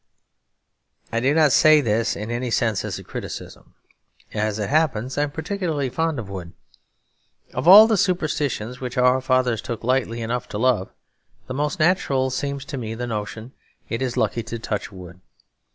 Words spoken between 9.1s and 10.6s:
fathers took lightly enough to